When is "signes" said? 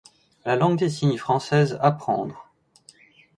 0.89-1.19